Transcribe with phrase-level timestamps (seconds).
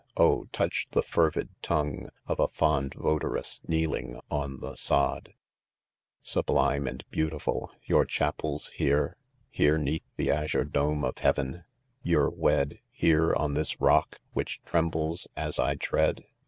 [0.27, 0.45] —oh!
[0.51, 5.35] touch the fervid tongue Of a food votaress kneeling on the sod*
[6.23, 9.15] Sublime and beautiful, your chapePs here?—
[9.51, 11.65] Here, s neatli the azure dome of heaven,
[12.01, 16.23] ye're wed—, Here, on this rock, which trembles as I Iread